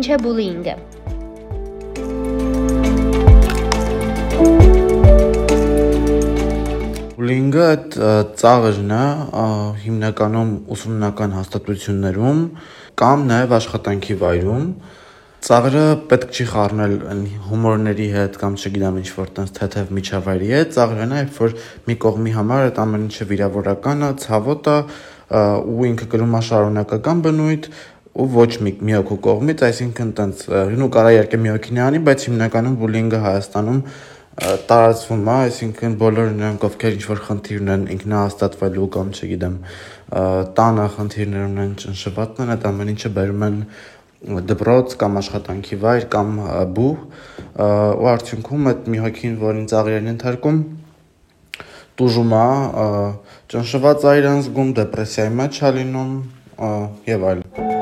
[0.00, 0.74] Ինչ է բուլինգը։
[7.18, 7.98] Բուլինգը այդ
[8.40, 9.02] ծաղրն է
[9.82, 12.40] հիմնականում ուսումնական հաստատություններում
[13.04, 14.64] կամ նաև աշխատանքի վայրում
[15.40, 16.94] Ծաղրը պետք չի խառնել
[17.48, 21.54] հումորների հետ կամ չգիտեմ ինչ որ տենց թեթև միջավայրի հետ։ Ծաղրը նա երբ որ
[21.86, 24.76] մի կողմի համար այդ ամեն ինչը վիրավորական է, ցավոտ է
[25.30, 27.70] ու ինքը կրում է շարունակական բնույթ
[28.10, 30.46] ու ոչ մի մի հոգու կողմից, այսինքն տենց
[30.80, 33.80] նու կարա երկե մի հոգին անի, բայց հիմնականում բուլինգը Հայաստանում
[34.40, 39.56] տարածվում է, այսինքն բոլոր նրանք ովքեր ինչ որ խնդիր ունեն ինքնահաստատվելու կամ չգիտեմ
[40.58, 43.58] տանը խնդիրներ ունեն ճնշվածն են, այդ ամեն ինչը բերում են
[44.50, 46.32] դպրոց կամ աշխատանքի վայր կամ
[46.76, 47.04] բուհ
[47.60, 50.62] ու արդյունքում այդ մի հոգին, որին ծաղրերն են թարկում,
[52.00, 52.46] տուժում է,
[53.54, 56.16] ճնշված է իրան զգում, դեպրեսիայի մեջ է լինում
[57.10, 57.79] եւ այլն։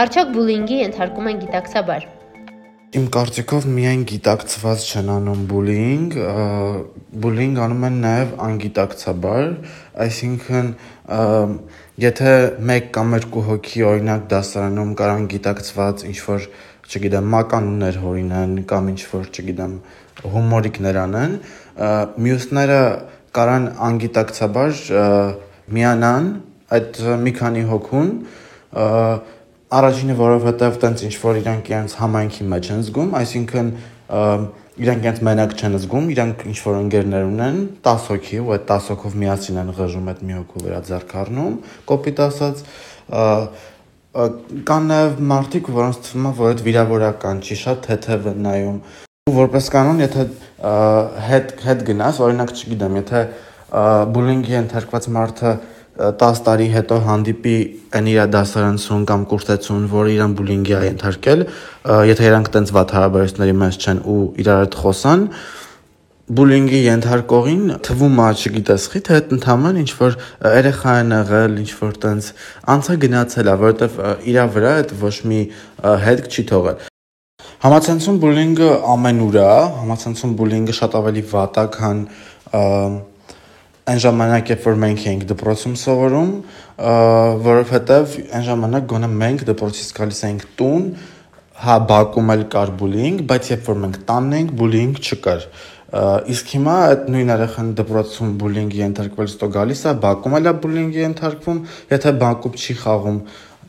[0.00, 2.04] Արդյոք բուլինգի ենթարկում են գիտակցաբար։
[2.96, 6.14] Իմ կարծիքով միայն գիտակցված չեն անում բուլինգ,
[7.24, 9.42] բուլինգ անում են նաև անգիտակցաբար,
[10.04, 10.70] այսինքն
[12.04, 12.32] եթե
[12.76, 16.46] 1 կամ 2 հոգի օրինակ դասարանում կարան գիտակցված ինչ որ,
[16.88, 19.74] չգիտեմ, մականուններ հորինեն կամ ինչ որ, չգիտեմ,
[20.36, 21.34] հումորիկներ անեն,
[22.24, 22.80] մյուսները
[23.36, 24.80] կարան անգիտակցաբար
[25.76, 26.32] միանան
[26.78, 28.10] այդ մի քանի հոգուն
[29.70, 33.68] առաջինը որովհետև տենց ինչ որ իրանք իրենց համայնքի մեջ են զգում, այսինքն
[34.80, 38.88] իրանք իրենց մենակ չեն զգում, իրանք ինչ որ ընկերներ ունեն 10 հոգի ու այդ 10
[38.90, 41.54] հոգով միասին են ղժում այդ մի հոգու վրա ձեռք առնում,
[41.90, 42.62] կոպիտ ասած
[44.10, 48.78] կան նաև մարդիկ, որոնց թվում է, որ այդ վիրավորական չի, շատ թեթև նայում։
[49.30, 50.24] Ու որպես կանոն, եթե
[51.30, 53.20] հետ հետ գնաս, օրինակ, չգիտեմ, եթե
[53.70, 55.52] բուլինգի ենթարկված մարդը
[56.00, 57.54] 10 տարի հետո հանդիպի
[57.98, 61.42] այն իր դասարանցուն կամ կուրսեցուն, որը իրան բուլինգի է ենթարկել,
[62.10, 65.26] եթե իրանք տենց վատ հարաբերությունների մեջ չեն ու իրար հետ խոսան,
[66.30, 70.16] բուլինգի ենթարկողին թվում է, չգիտես, խի թե այդ ընդհանրեն ինչ որ
[70.46, 72.28] երեխա են եղել, ինչ որ տենց
[72.74, 73.98] անցա գնացել է, որովհետև
[74.30, 75.40] իրա վրա այդ ոչ մի
[76.06, 76.86] հետք չի թողել։
[77.60, 79.48] Համացանցում բուլինգը ամենուր է,
[79.80, 81.98] համացանցում բուլինգը շատ ավելի վատ է, քան
[83.90, 86.30] այն ժամանակ, երբ որ մենք էինք դպրոցում սովորում,
[87.46, 90.84] որովհետև այն ժամանակ գոնե մենք դպրոցից գալիս էինք տուն,
[91.60, 95.46] հա բակում էլ կար բուլինգ, բայց երբ որ մենք տանն էինք, բուլինգ չկար։
[96.30, 101.02] Իսկ հիմա այդ նույն երեխան դպրոցում բուլինգի ենթարկվել ստո գալիս է, բակում էլ է բուլինգի
[101.02, 103.18] ենթարկվում, եթե բակում չի խաղում,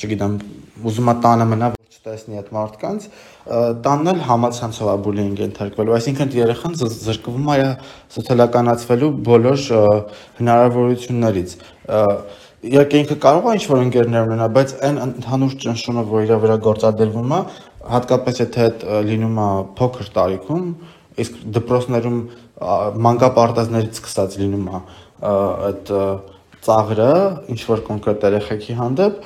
[0.00, 0.38] չգիտեմ,
[0.86, 1.68] ուզում է տանը մնա,
[2.06, 3.04] որ չտեսնի այդ մարդկանց,
[3.82, 7.56] տանն էլ համացանցով է բուլինգ ենթարկվելու, այսինքն երեխան զրկվում է
[8.14, 9.64] սոցիալականացվելու բոլոր
[10.38, 11.54] հնարավորություններից
[12.66, 17.34] իհարկե ինքը կարող է ինչ-որ ընկերներ ունենա, բայց այն ընդհանուր ճնշումը, որ իր վրա գործադրվում
[17.36, 17.40] է,
[17.96, 20.64] հատկապես եթե այդ լինում է փոքր տարիքում,
[21.26, 22.18] իսկ դպրոցներում
[23.06, 24.80] մանկապարտեզներից սկսած լինում է
[25.26, 25.92] այդ
[26.66, 27.12] ծաղրը
[27.54, 29.20] ինչ որ կոնկրետ երեխեքի հանդեպ,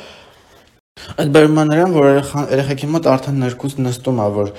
[1.21, 2.07] Այդ բերում է նրան, որ
[2.51, 4.51] երեխեքի մոտ արդեն ներքուս նստում է, որ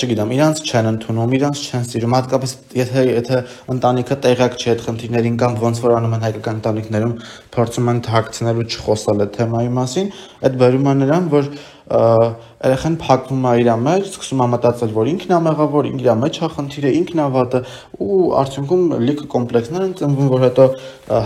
[0.00, 3.40] չգիտեմ, իրանց չեն ընդունում, իրանց չեն սիրում, հատկապես եթե եթե
[3.74, 7.14] ընտանիքը տեղյակ չի այդ խնդիրներին կամ ոնց որ անում են հայկական ընտանիքներում,
[7.56, 11.52] փորձում են թաքցնել ու չխոսալ այդ թեմայի մասին, այդ բերում է նրան, որ
[11.90, 16.50] երեխան փակվում է իր մեջ, սկսում է մտածել, որ ինքն է մեղավոր, իր մեջ է
[16.54, 17.60] խնդիրը, ինքն է վատը
[18.06, 20.68] ու արդյունքում լիքը կոմպլեքսներ են ծնվում, որ հետո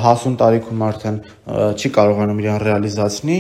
[0.05, 1.21] հասուն տարիքում արդեն
[1.75, 3.39] չի կարողանում իրան ռեալիզացնի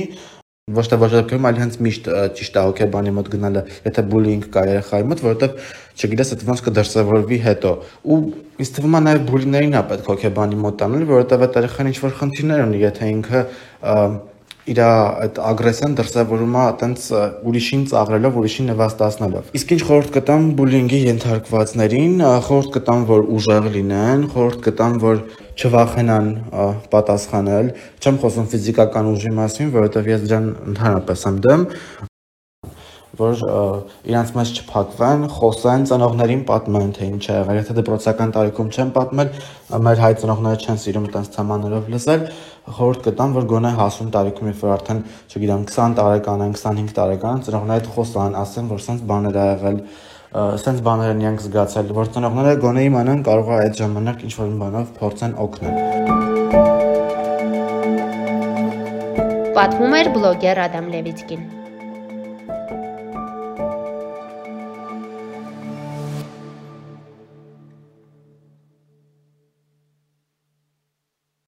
[0.64, 2.06] ոչ թե ոչ դեպքում, այլ հենց միշտ
[2.38, 5.58] ճիշտ է հոկեբանի մոտ գնալը, եթե բուլինգ կա երեխայի մոտ, որովհետև
[6.00, 7.72] չգիտես այդ ոնց կդրսևորվի հետո։
[8.08, 8.18] Ու
[8.64, 12.16] ինձ թվում է նաև բուլիներին է պետք հոկեբանի մոտ անել, որովհետև այդ երեխան ինչ որ
[12.24, 13.44] խնդիրներ ունի, եթե ինքը
[14.64, 17.08] իր այդ ագրեսիան դրսևորում է այտենց
[17.50, 22.14] ուրիշին ծաղրելով, ուրիշին նվաստացնելով։ Իսկ ինչ խորհուրդ կտամ բուլինգի ենթարկվածներին,
[22.48, 25.20] խորհուրդ կտամ, որ ուժեղ լինեն, խորհուրդ կտամ, որ
[25.54, 26.32] չվախենան
[26.96, 27.70] պատասխանել։
[28.00, 31.68] Չեմ խոսում ֆիզիկական ուժի մասին, որովհետև ես դրան ընդհանրապես եմ դեմ,
[33.14, 33.42] որ
[34.08, 39.30] իրանց մեջ չփակվեն, խոսեն, ծնողներին պատմեն, թե ինչ է եղել։ Եթե դպրոցական տարիքում չեն պատմել,
[39.86, 42.26] մեր հայ ծնողները չեն սիրում այդպես թեմաներով լսել,
[42.64, 47.42] խորհուրդ կտամ, որ գոնե հասուն տարիքում, երբ որ արդեն, չգիտեմ, 20 տարեկան են, 25 տարեկան,
[47.44, 49.80] ծնողները խոսան, ասեն, որ սենց բաներ ա եղել,
[50.64, 54.86] սենց բաներ են իրանք զգացել, որ ծնողները գոնե իմանան, կարող է այդ ժամանակ ինչ-որ բանով
[54.96, 55.74] փորձեն օգնել։
[59.54, 61.63] Պատմում էր բլոգեր Ադամ Լևիցկին։